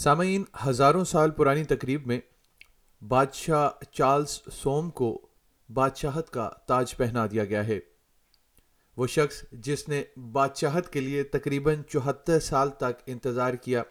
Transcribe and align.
سامعین، 0.00 0.44
ہزاروں 0.66 1.04
سال 1.04 1.30
پرانی 1.30 1.64
تقریب 1.64 2.06
میں 2.06 2.20
بادشاہ 3.08 3.84
چارلز 3.90 4.40
سوم 4.52 4.90
کو 4.90 5.28
بادشاہت 5.68 6.30
کا 6.30 6.50
تاج 6.66 6.96
پہنا 6.96 7.26
دیا 7.26 7.44
گیا 7.44 7.66
ہے۔ 7.66 7.78
وہ 8.96 9.06
شخص 9.06 9.44
جس 9.52 9.88
نے 9.88 10.02
بادشاہت 10.16 10.92
کے 10.92 11.00
لیے 11.00 11.22
تقریباً 11.22 11.82
چوہتر 11.82 12.40
سال 12.40 12.70
تک 12.70 13.02
انتظار 13.06 13.54
کیا، 13.54 13.82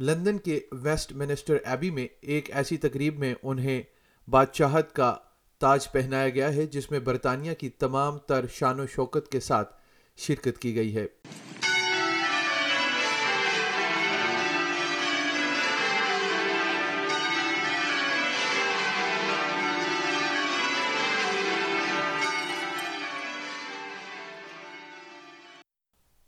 لندن 0.00 0.38
کے 0.38 0.60
ویسٹ 0.72 1.12
منسٹر 1.12 1.56
ایبی 1.64 1.90
میں 1.90 2.08
ایک 2.20 2.50
ایسی 2.50 2.76
تقریب 2.76 3.18
میں 3.18 3.34
انہیں 3.42 3.82
بادشاہت 4.28 4.92
کا 4.92 5.16
تاج 5.58 5.92
پہنایا 5.92 6.28
گیا 6.28 6.54
ہے، 6.54 6.66
جس 6.66 6.90
میں 6.90 6.98
برطانیہ 6.98 7.54
کی 7.54 7.68
تمام 7.68 8.18
تر 8.18 8.44
شان 8.50 8.80
و 8.80 8.86
شوکت 8.86 9.32
کے 9.32 9.40
ساتھ 9.40 9.76
شرکت 10.16 10.58
کی 10.58 10.74
گئی 10.74 10.96
ہے۔ 10.96 11.06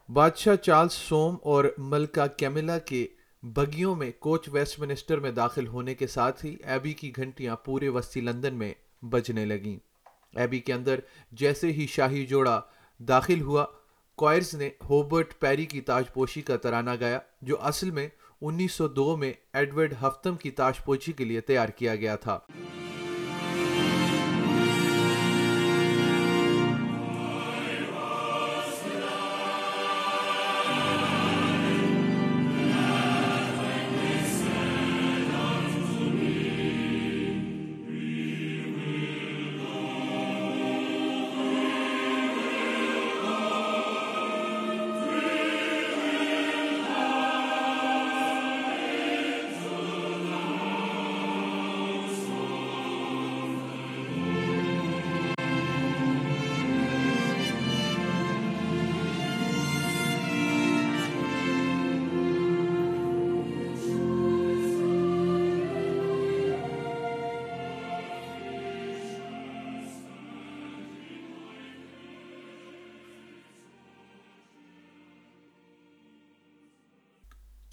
بادشاہ 0.09 0.57
چارلز 0.57 0.93
سوم 0.93 1.37
اور 1.43 1.65
ملکہ 1.79 2.27
کیملا 2.37 2.79
کے 2.79 3.07
بگیوں 3.43 3.97
میں 3.97 4.11
کوچ 4.19 4.49
ویسٹ 4.53 4.79
منسٹر 4.79 5.21
میں 5.21 5.31
داخل 5.31 5.67
ہونے 5.67 5.95
کے 5.95 6.07
ساتھ 6.07 6.45
ہی 6.47 6.57
ایبی 6.65 6.93
کی 6.93 7.13
گھنٹیاں 7.17 7.57
پورے 7.57 7.89
وسطی 7.89 8.21
لندن 8.21 8.55
میں 8.55 8.73
بجنے 9.03 9.45
لگیں۔ 9.45 9.77
ایبی 10.37 10.61
کے 10.61 10.73
اندر 10.73 11.01
جیسے 11.33 11.73
ہی 11.73 11.87
شاہی 11.87 12.27
جوڑا 12.27 12.61
داخل 12.99 13.41
ہوا 13.41 13.65
کوئرز 14.15 14.55
نے 14.55 14.71
ہوبرٹ 14.91 15.39
پیری 15.39 15.67
کی 15.67 15.81
تاج 15.81 16.05
پوشی 16.15 16.43
کا 16.43 16.57
ترانہ 16.57 16.91
گایا، 17.01 17.19
جو 17.43 17.61
اصل 17.61 17.91
میں 17.91 18.09
انیس 18.41 18.73
سو 18.73 18.89
دو 18.89 19.17
میں 19.17 19.33
ایڈورڈ 19.53 19.95
ہفتم 20.03 20.37
کی 20.37 20.51
تاج 20.51 20.85
پوشی 20.85 21.13
کے 21.13 21.25
لیے 21.25 21.41
تیار 21.41 21.69
کیا 21.69 21.97
گیا 21.97 22.17
تھا۔ 22.17 22.39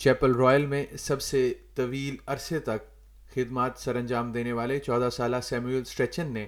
چیپل 0.05 0.35
رائل 0.35 0.65
میں 0.65 0.83
سب 0.99 1.21
سے 1.21 1.39
طویل 1.75 2.15
عرصے 2.31 2.59
تک 2.65 2.83
خدمات 3.35 3.77
سر 3.83 3.95
انجام 3.95 4.31
دینے 4.31 4.51
والے 4.53 4.77
چودہ 4.79 5.09
سالہ 5.13 5.35
سیموئل 5.43 5.83
سٹریچن 5.83 6.33
نے 6.33 6.45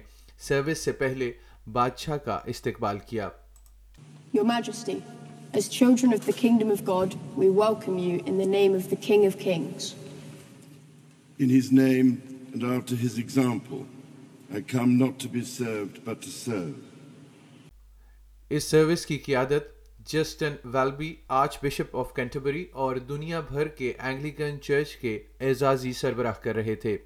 سروس 0.48 0.78
سے 0.78 0.92
پہلے 1.00 1.30
بادشاہ 1.76 2.16
کا 2.24 2.38
استقبال 2.52 2.98
کیا 3.06 3.28
Your 4.36 4.44
Majesty, 4.50 4.94
as 5.60 5.68
children 5.76 6.14
of 6.18 6.28
the 6.28 6.34
kingdom 6.42 6.70
of 6.74 6.84
God, 6.90 7.16
we 7.36 7.48
welcome 7.56 7.98
you 8.04 8.20
in 8.32 8.38
the 8.42 8.48
name 8.52 8.76
of 8.80 8.86
the 8.90 8.98
King 9.08 9.26
of 9.30 9.38
Kings. 9.40 9.88
In 11.38 11.54
his 11.54 11.72
name 11.78 12.12
and 12.52 12.68
after 12.76 13.00
his 13.02 13.18
example, 13.24 13.82
I 14.52 14.62
come 14.74 14.94
not 15.00 15.18
to 15.24 15.32
be 15.34 15.44
served 15.54 15.98
but 16.04 16.22
to 16.28 16.36
serve. 16.36 16.78
اس 18.50 18.64
service 18.64 19.06
کی 19.06 19.18
قیادت 19.26 19.77
Justin 20.12 20.54
Welby, 20.64 21.14
Archbishop 21.62 21.96
of 21.96 22.14
Canterbury 22.14 22.64
اور 22.72 22.96
دنیا 22.96 23.40
بھر 23.40 23.68
کے 23.68 23.92
Anglican 23.98 24.60
church 24.62 24.96
کے 24.96 25.18
اعزازی 25.40 25.92
سربراہ 25.92 26.32
کر 26.42 26.54
رہے 26.54 26.74
تھے۔ 26.74 26.98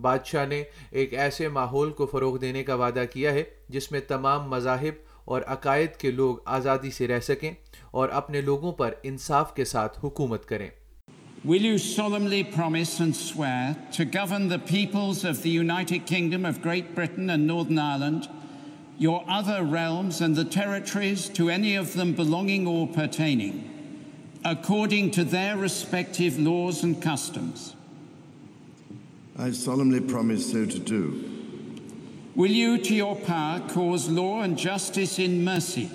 بادشاہ 0.00 0.46
نے 0.46 0.62
ایک 0.90 1.14
ایسے 1.14 1.48
ماحول 1.48 1.90
کو 1.90 2.06
فروغ 2.06 2.38
دینے 2.38 2.62
کا 2.64 2.74
وعدہ 2.74 3.04
کیا 3.12 3.32
ہے 3.32 3.42
جس 3.68 3.92
میں 3.92 4.00
تمام 4.08 4.50
مذاہب 4.50 4.94
اور 5.24 5.42
عقائد 5.46 5.96
کے 5.96 6.10
لوگ 6.10 6.36
آزادی 6.44 6.90
سے 6.90 7.08
رہ 7.08 7.20
سکیں 7.20 7.52
اور 7.90 8.08
اپنے 8.08 8.40
لوگوں 8.40 8.72
پر 8.72 8.94
انصاف 9.02 9.54
کے 9.54 9.64
ساتھ 9.64 9.98
حکومت 10.04 10.46
کریں۔ 10.46 10.68
Will 11.48 11.64
you 11.64 11.78
solemnly 11.78 12.42
promise 12.56 12.98
and 13.00 13.16
swear 13.16 13.62
to 13.96 14.04
govern 14.18 14.44
the 14.50 14.60
peoples 14.72 15.24
of 15.30 15.42
the 15.42 15.54
United 15.60 16.06
Kingdom 16.06 16.44
of 16.44 16.60
Great 16.66 16.94
Britain 16.94 17.30
and 17.36 17.46
Northern 17.46 17.80
Ireland 17.86 18.28
your 19.02 19.24
other 19.26 19.64
realms 19.64 20.20
and 20.20 20.36
the 20.36 20.44
territories 20.44 21.28
to 21.28 21.50
any 21.50 21.74
of 21.74 21.94
them 21.94 22.12
belonging 22.12 22.68
or 22.68 22.86
pertaining, 22.86 23.54
according 24.44 25.10
to 25.10 25.24
their 25.24 25.56
respective 25.56 26.38
laws 26.38 26.84
and 26.84 27.02
customs. 27.02 27.74
I 29.36 29.50
solemnly 29.50 30.00
promise 30.00 30.52
so 30.52 30.66
to 30.66 30.78
do. 30.78 31.02
Will 32.36 32.52
you, 32.52 32.78
to 32.78 32.94
your 32.94 33.16
power, 33.16 33.58
cause 33.68 34.08
law 34.08 34.42
and 34.42 34.56
justice 34.56 35.18
in 35.18 35.44
mercy 35.44 35.90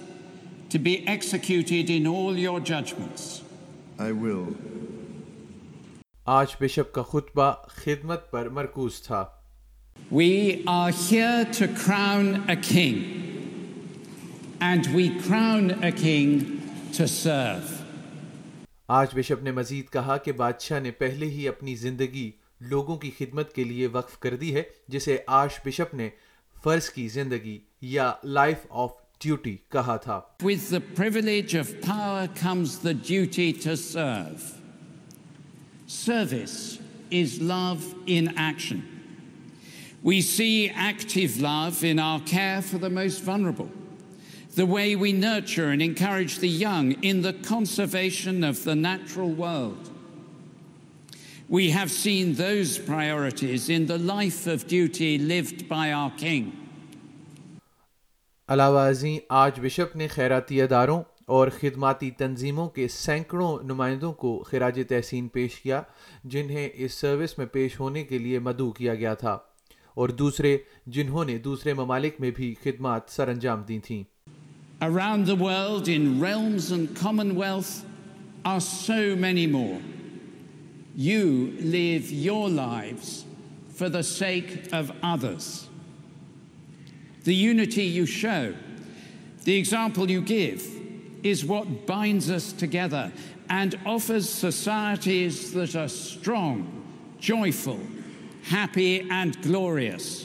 to 0.70 0.78
be 0.78 1.08
executed 1.08 1.90
in 1.90 2.06
all 2.06 2.36
your 2.38 2.60
judgments? 2.60 3.42
I 3.98 4.12
will. 4.12 4.48
آج 6.26 6.56
bishop 6.60 6.94
کا 6.94 7.04
خطبہ 7.04 7.52
خدمت 7.68 8.32
پر 8.32 8.50
مرکوز 8.50 9.02
تھا 9.02 9.26
We 10.10 10.64
are 10.66 10.92
here 10.92 11.46
to 11.46 11.68
crown 11.68 12.46
a 12.48 12.56
king, 12.56 12.98
and 14.62 14.88
we 14.88 15.20
crown 15.20 15.84
a 15.84 15.92
king 15.92 16.62
to 16.94 17.08
serve. 17.08 17.74
آج 18.88 19.16
bishop 19.16 19.44
نے 19.44 19.52
مزید 19.52 19.90
کہا 19.92 20.18
کہ 20.18 20.32
بادشاہ 20.32 20.80
نے 20.80 20.92
پہلے 21.00 21.26
ہی 21.30 21.48
اپنی 21.48 21.76
زندگی 21.76 22.30
لوگوں 22.70 22.96
کی 22.98 23.12
خدمت 23.18 23.54
کے 23.54 23.64
لیے 23.64 23.88
وقف 23.94 24.18
کر 24.20 24.36
دی 24.36 24.54
ہے 24.56 24.64
جسے 24.88 25.18
آج 25.28 25.60
بشپ 25.66 25.94
نے 25.96 26.10
فرض 26.64 26.90
کی 26.90 27.08
زندگی 27.08 27.58
یا 27.82 28.12
لائف 28.24 28.66
آف 28.70 28.92
ڈیوٹی 29.22 29.56
کہا 29.72 29.98
تھا 29.98 30.20
With 30.44 30.70
the 30.70 30.82
privilege 31.02 31.56
of 31.56 31.74
power 31.82 32.28
comes 32.42 32.80
the 32.80 32.94
duty 32.94 33.52
to 33.66 33.76
serve. 33.78 34.52
Service 35.88 36.80
is 37.12 37.42
love 37.42 37.84
in 38.18 38.34
action. 38.52 38.97
We 40.04 40.22
see 40.22 40.70
active 40.70 41.42
love 41.42 41.84
in 41.84 42.00
our 42.00 42.20
care 42.20 42.62
for 42.62 42.78
the 42.78 42.90
most 42.90 43.24
vulnerable, 43.24 43.70
the 44.56 44.66
way 44.66 44.96
we 44.96 45.12
nurture 45.12 45.70
and 45.70 45.82
encourage 45.82 46.38
the 46.40 46.48
young 46.48 46.92
in 47.04 47.24
the 47.24 47.34
conservation 47.34 48.44
of 48.44 48.64
the 48.64 48.76
natural 48.76 49.30
world. 49.30 49.90
We 51.50 51.72
have 51.72 51.90
seen 51.92 52.36
those 52.36 52.78
priorities 52.78 53.70
in 53.70 53.88
the 53.88 53.98
life 53.98 54.46
of 54.48 54.68
duty 54.68 55.18
lived 55.18 55.68
by 55.68 55.92
our 55.92 56.12
King. 56.12 56.52
علاوہ 58.50 58.80
ازیں 58.80 59.18
آج 59.30 59.60
bishop 59.60 59.96
نے 59.96 60.08
خیراتی 60.08 60.62
اداروں 60.62 61.02
اور 61.36 61.48
خدماتی 61.60 62.10
تنظیموں 62.18 62.68
کے 62.76 62.88
سینکڑوں 62.88 63.58
نمائندوں 63.64 64.12
کو 64.22 64.38
خراج 64.50 64.80
تحسین 64.90 65.28
پیش 65.28 65.60
کیا 65.62 65.82
جنہیں 66.24 66.68
اس 66.74 66.94
سروس 66.94 67.38
میں 67.38 67.46
پیش 67.54 67.80
ہونے 67.80 68.04
کے 68.04 68.18
لیے 68.18 68.40
مدعو 68.40 68.72
کیا 68.72 68.96
گیا 68.96 69.14
تھا 69.14 69.38
اور 69.98 70.10
دوسرے 70.10 70.58
جنہوں 70.88 71.26
نے 71.26 71.38
دوسرے 71.38 71.74
ممالک 71.74 72.16
میں 72.20 72.32
بھی 72.32 72.56
خدمات 72.64 73.02
سر 73.08 73.28
انجام 73.28 73.62
دی 73.64 73.80
تھیں۔ 73.80 74.04
Around 74.82 75.28
the 75.28 75.34
world 75.34 75.90
in 75.94 76.24
realms 76.24 76.74
real 76.74 76.86
Commonwealth 77.32 77.86
are 78.44 78.60
so 78.60 78.94
many 79.20 79.48
more 79.48 79.80
you 80.96 81.46
live 81.60 82.02
your 82.10 82.50
life 82.50 83.24
for 83.78 83.88
the 83.88 84.02
sake 84.02 84.74
of 84.74 84.92
others 85.02 85.70
the 87.26 87.32
unity 87.32 87.84
you 87.84 88.06
show 88.06 88.28
the 89.46 89.64
sure example 89.64 90.12
you 90.12 90.22
give 90.30 90.68
us 91.24 91.44
what 91.44 91.68
binds 91.88 92.22
together 92.60 93.06
and 93.50 93.76
of 93.86 94.12
us 94.12 94.30
society 94.30 95.26
strong 95.26 96.62
جو 97.20 97.36
happy, 98.54 99.00
and 99.10 99.32
glorious. 99.48 100.24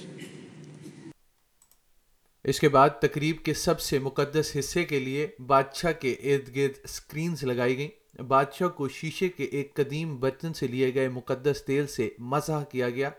اس 2.44 2.60
کے 2.60 2.68
بعد 2.68 2.88
تقریب 3.00 3.36
کے 3.44 3.54
سب 3.54 3.80
سے 3.80 3.98
مقدس 3.98 4.56
حصے 4.58 4.84
کے 4.84 4.98
لیے 4.98 5.26
بادشاہ 5.46 5.92
کے 5.92 6.12
ارد 6.12 6.56
گرد 6.56 6.86
سکرینز 6.86 7.44
لگائی 7.44 7.76
گئیں۔ 7.76 8.22
بادشاہ 8.22 8.68
کو 8.68 8.88
شیشے 8.88 9.28
کے 9.28 9.44
ایک 9.44 9.74
قدیم 9.74 10.16
برتن 10.16 10.52
سے 10.52 10.66
لیے 10.66 10.94
گئے 10.94 11.08
مقدس 11.08 11.62
تیل 11.66 11.86
سے 11.86 12.08
مزاح 12.18 12.64
کیا 12.64 12.90
گیا 12.90 13.10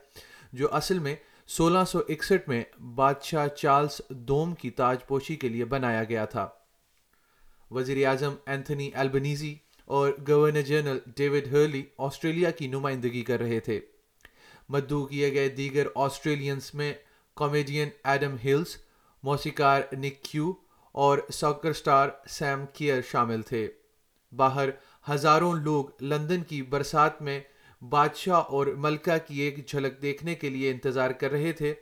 جو 0.53 0.73
اصل 0.73 0.99
میں 0.99 1.15
سولہ 1.47 1.83
سو 1.87 1.99
اکسٹھ 2.09 2.49
میں 2.49 2.63
بادشاہ 2.95 3.47
چارلز 3.47 4.01
دوم 4.09 4.55
کی 4.55 4.69
تاج 4.69 4.97
پوشی 5.07 5.35
کے 5.35 5.49
لیے 5.49 5.65
بنایا 5.65 6.03
گیا 6.03 6.25
تھا۔ 6.25 6.49
وزیر 7.71 8.07
اعظم 8.07 8.35
اینتھنی 8.45 8.89
البنیزی 8.93 9.55
اور 9.85 10.11
governor 10.27 10.61
general 10.61 10.99
David 11.17 11.47
Hurley 11.51 11.83
Australia 11.97 12.51
کی 12.51 12.67
نمائندگی 12.67 13.21
کر 13.21 13.39
رہے 13.39 13.59
تھے۔ 13.59 13.79
مدعو 14.69 15.05
کیے 15.05 15.33
گئے 15.33 15.49
دیگر 15.49 15.87
آسٹریلینس 15.95 16.73
میں 16.75 16.93
کامیڈین 17.35 17.89
ایڈم 18.03 18.35
ہلز، 18.45 18.77
موسیقار 19.23 19.81
نک 19.91 20.23
کیو 20.23 20.53
اور 20.91 21.17
ساکر 21.33 21.73
سٹار 21.73 22.09
سیم 22.29 22.65
کیئر 22.73 23.01
شامل 23.11 23.41
تھے۔ 23.41 23.67
باہر 24.31 24.69
ہزاروں 25.09 25.53
لوگ 25.53 26.03
لندن 26.03 26.43
کی 26.43 26.61
برسات 26.61 27.21
میں 27.21 27.39
بادشاہ 27.81 28.35
اور 28.35 28.67
ملکہ 28.67 29.17
کی 29.27 29.41
ایک 29.41 29.67
جھلک 29.67 30.01
دیکھنے 30.01 30.35
کے 30.35 30.49
لیے 30.49 30.71
انتظار 30.71 31.11
کر 31.11 31.31
رہے 31.31 31.51
تھے 31.51 31.73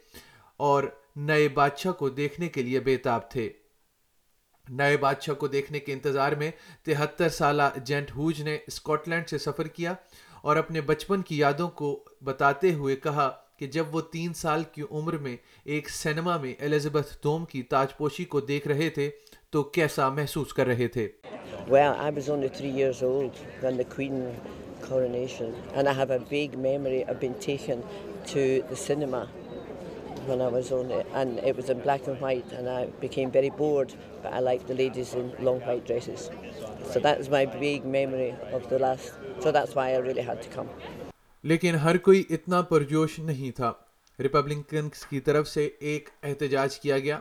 اور 0.58 0.84
نئے 1.16 1.48
بادشاہ 1.48 1.92
کو 1.92 2.10
دیکھنے 2.10 2.50
کے 2.50 2.62
لیے 2.62 2.80
بےتاب 2.80 3.32
تھے۔ 3.32 3.50
نئے 4.70 4.98
بادشاہ 4.98 5.36
کو 5.36 5.48
دیکھنے 5.48 5.80
کے 5.80 5.94
انتظار 5.94 6.32
میں 6.32 6.52
تہتر 6.84 7.30
سالہ 7.30 7.64
جینٹ 7.84 8.12
ہوج 8.12 8.42
نے 8.42 8.58
اسکاٹ 8.68 9.08
لینڈ 9.08 9.30
سے 9.30 9.38
سفر 9.38 9.68
کیا 9.68 9.94
اور 10.42 10.56
اپنے 10.56 10.82
بچپن 10.82 11.22
کی 11.22 11.38
یادوں 11.38 11.68
کو 11.80 11.94
بتاتے 12.24 12.74
ہوئے 12.74 12.96
کہا 12.96 13.30
کہ 13.58 13.68
جب 13.68 13.96
وہ 13.96 14.02
تین 14.12 14.34
سال 14.34 14.64
کی 14.72 14.82
عمر 14.92 15.18
میں 15.18 15.36
ایک 15.66 15.90
سینما 15.90 16.38
میں 16.38 16.54
الزبتھ 16.60 17.14
دوم 17.24 17.46
کی 17.46 17.62
تاج 17.74 17.96
پوشی 17.98 18.26
کو 18.26 18.40
دیکھ 18.40 18.68
رہے 18.68 18.90
تھے 18.90 19.10
تو 19.50 19.64
کیسا 19.76 20.10
محسوس 20.10 20.54
کر 20.54 20.68
رہے 20.68 20.88
تھے؟ 20.88 21.08
Well, 21.68 21.94
I 22.00 22.10
was 22.10 22.30
only 22.30 22.50
three 22.50 22.72
years 22.78 23.02
old 23.04 23.40
when 23.62 23.78
the 23.78 23.86
Queen 23.96 24.18
coronation, 24.82 25.54
and 25.76 25.88
I 25.88 25.94
have 25.94 26.12
a 26.12 26.20
vague 26.32 26.58
memory 26.58 27.04
of 27.06 27.20
being 27.20 27.38
taken 27.46 27.84
to 28.34 28.46
the 28.70 28.80
cinema. 28.86 29.22
When 30.28 30.42
I 30.42 30.48
was 30.48 30.72
on 30.72 30.92
it, 30.92 31.08
and 31.14 31.40
it 31.40 31.56
was 31.56 31.70
in 31.70 31.80
black 31.80 32.08
and 32.08 32.20
white, 32.22 32.52
and 32.58 32.70
I 32.70 32.86
became 33.02 33.32
very 33.32 33.50
bored, 33.50 33.94
but 34.24 34.34
I 34.34 34.40
liked 34.40 34.68
the 34.68 34.74
ladies 34.74 35.14
in 35.14 35.32
long 35.40 35.60
white 35.62 35.86
dresses. 35.86 36.30
So 36.92 37.00
that 37.00 37.20
is 37.20 37.30
my 37.30 37.46
vague 37.46 37.86
memory 37.86 38.34
of 38.54 38.68
the 38.70 38.80
last, 38.80 39.14
so 39.40 39.52
that's 39.52 39.76
why 39.76 39.94
I 39.94 39.98
really 40.10 40.28
had 40.32 40.42
to 40.44 40.50
come. 40.58 40.70
لیکن 41.44 41.76
ہر 41.84 41.98
کوئی 41.98 42.24
اتنا 42.30 42.62
پرجوش 42.62 43.20
نہیں 43.20 43.52
تھا 43.58 43.72
Republicans 44.20 45.06
کی 45.10 45.20
طرف 45.20 45.48
سے 45.48 45.70
ایک 45.80 46.10
احتجاج 46.24 46.80
کیا 46.80 46.98
گیا 47.00 47.20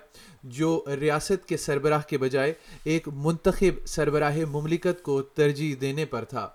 جو 0.57 0.85
ریاست 1.01 1.47
کے 1.49 1.57
سربراہ 1.57 2.01
کے 2.09 2.19
بجائے 2.19 2.53
ایک 2.85 3.09
منتخب 3.27 3.87
سربراہ 3.89 4.39
مملکت 4.51 5.03
کو 5.03 5.21
ترجیح 5.23 5.75
دینے 5.81 6.05
پر 6.11 6.25
تھا 6.33 6.49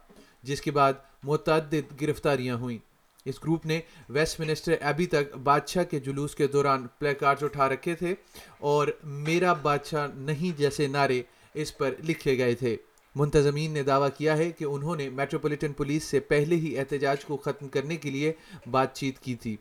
جس 0.44 0.62
کے 0.62 0.72
بعد 0.72 0.94
متعدد 1.24 2.02
گرفتاریاں 2.02 2.56
ہوئیں 2.56 2.78
اس 3.26 3.44
گروپ 3.44 3.66
نے 3.66 3.80
ویسٹ 4.10 4.40
منسٹر 4.40 4.76
ایبی 4.82 5.06
تک 5.06 5.38
بادشاہ 5.38 5.84
کے 5.84 6.00
جلوس 6.00 6.36
کے 6.36 6.48
دوران 6.48 6.88
پلے 7.00 7.14
کارڈز 7.14 7.44
اٹھا 7.44 7.70
رکھے 7.70 7.96
تھے 7.96 8.16
اور 8.58 8.88
میرا 9.04 9.54
بادشاہ 9.54 10.08
نہیں 10.16 10.58
جیسے 10.58 10.88
نعرے 10.88 11.22
اس 11.54 11.78
پر 11.78 11.94
لکھے 12.04 12.38
گئے 12.38 12.56
تھے۔ 12.56 12.78
منتظمین 13.16 13.72
نے 13.72 13.84
دعویٰ 13.84 14.10
کیا 14.18 14.38
ہے 14.38 14.52
کہ 14.52 14.64
انہوں 14.64 14.96
نے 14.96 15.10
میٹروپولیٹن 15.10 15.74
پولیس 15.74 16.04
سے 16.04 16.20
پہلے 16.20 16.56
ہی 16.56 16.78
احتجاج 16.80 17.26
کو 17.26 17.38
ختم 17.38 17.68
کرنے 17.68 17.98
کے 17.98 18.10
لیے 18.10 18.34
بات 18.72 18.96
چیت 18.96 19.20
کی 19.20 19.36
تھی۔ 19.36 19.58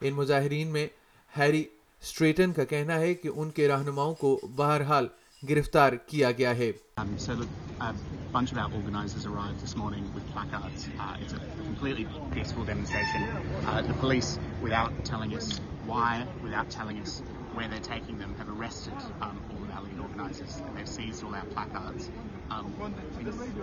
ان 0.00 0.14
مظاہرین 0.14 0.68
میں 0.68 0.86
ہیری 1.38 1.64
اسٹریٹن 2.02 2.52
کا 2.52 2.64
کہنا 2.64 3.00
ہے 3.00 3.14
کہ 3.14 3.30
ان 3.34 3.50
کے 3.50 3.68
رہنماؤں 3.68 4.14
کو 4.14 4.40
بہرحال 4.56 5.06
گرفتار 5.48 5.92
کیا 5.92 6.30
گیا 6.30 6.56
ہے۔ 6.56 6.72
Bunch 8.32 8.50
of 8.50 8.56
our 8.56 8.72
organisers 8.72 9.26
arrived 9.26 9.60
this 9.60 9.76
morning 9.76 10.10
with 10.14 10.26
placards. 10.32 10.88
Uh, 10.98 11.16
it's 11.20 11.34
a 11.34 11.38
completely 11.64 12.08
peaceful 12.30 12.64
demonstration. 12.64 13.24
Uh, 13.66 13.82
the 13.82 13.92
police, 13.94 14.38
without 14.62 15.04
telling 15.04 15.36
us 15.36 15.60
why, 15.84 16.26
without 16.42 16.70
telling 16.70 16.98
us 17.00 17.20
where 17.52 17.68
they're 17.68 17.78
taking 17.80 18.18
them, 18.18 18.34
have 18.38 18.48
arrested 18.48 18.94
um, 19.20 19.38
all 19.50 19.62
of 19.62 19.70
our 19.72 19.82
lead 19.82 19.98
organisers 20.00 20.62
and 20.66 20.74
they've 20.78 20.88
seized 20.88 21.22
all 21.22 21.34
our 21.34 21.44
placards. 21.44 22.10
Um, 22.50 22.94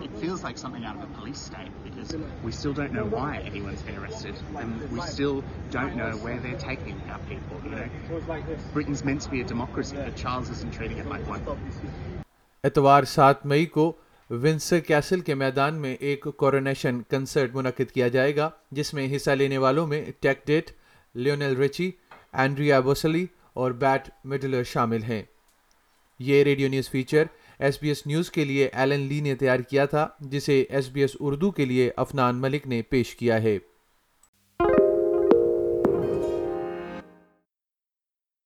it 0.04 0.10
feels 0.20 0.44
like 0.44 0.56
something 0.56 0.84
out 0.84 0.94
of 0.94 1.02
a 1.02 1.14
police 1.14 1.40
state 1.40 1.70
because 1.82 2.14
we 2.44 2.52
still 2.52 2.72
don't 2.72 2.92
know 2.92 3.06
why 3.06 3.38
anyone's 3.38 3.82
been 3.82 3.96
arrested 3.96 4.36
and 4.56 4.88
we 4.92 5.00
still 5.00 5.42
don't 5.72 5.96
know 5.96 6.12
where 6.18 6.38
they're 6.38 6.56
taking 6.58 7.00
our 7.10 7.18
people. 7.28 7.60
You 7.64 7.70
know, 7.70 8.44
Britain's 8.72 9.04
meant 9.04 9.22
to 9.22 9.30
be 9.30 9.40
a 9.40 9.44
democracy, 9.44 9.96
but 9.96 10.14
Charles 10.14 10.48
isn't 10.48 10.72
treating 10.72 10.98
it 10.98 11.06
like 11.06 11.26
one. 11.26 11.42
اتوار 12.64 13.04
سات 13.08 13.44
مئی 13.46 13.66
کو 13.74 13.92
Windsor 14.30 14.78
castle 14.78 15.20
کے 15.20 15.34
میدان 15.34 15.74
میں 15.74 15.96
ایک 16.00 16.26
coronation 16.36 17.00
concert 17.08 17.54
منعقد 17.54 17.92
کیا 17.92 18.08
جائے 18.08 18.36
گا، 18.36 18.50
جس 18.70 18.94
میں 18.94 19.16
حصہ 19.16 19.30
لینے 19.30 19.58
والوں 19.58 19.86
میں 19.86 20.04
Take 20.20 20.46
That 20.46 20.70
Lionel 21.14 21.56
Richie 21.56 21.90
Andrea 22.32 22.80
Bocelli 22.80 23.26
اور 23.52 23.70
بیٹ 23.70 24.10
مڈلر 24.24 24.62
شامل 24.64 25.02
ہیں۔ 25.02 25.22
یہ 26.18 26.42
radio 26.42 26.68
news 26.68 26.90
feature 26.90 27.24
S 27.58 27.78
B 27.82 27.88
S 27.88 28.06
news 28.06 28.30
کے 28.30 28.44
لیے 28.44 28.68
ایلن 28.72 29.00
لی 29.00 29.20
نے 29.20 29.34
تیار 29.34 29.58
کیا 29.58 29.84
تھا، 29.84 30.08
جسے 30.20 30.60
ایس 30.60 30.88
بی 30.88 31.00
ایس 31.00 31.16
اردو 31.20 31.50
کے 31.50 31.64
لیے 31.64 31.90
افنان 31.96 32.36
ملک 32.36 32.66
نے 32.66 32.82
پیش 32.82 33.16
کیا 33.16 33.42
ہے۔ 33.42 33.58